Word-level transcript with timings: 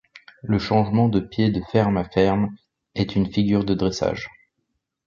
Le 0.41 0.57
changement 0.57 1.09
de 1.09 1.19
pied 1.19 1.51
de 1.51 1.61
ferme 1.61 1.95
à 1.97 2.03
ferme 2.05 2.55
est 2.95 3.15
une 3.15 3.31
figure 3.31 3.63
de 3.65 3.75
dressage. 3.75 4.29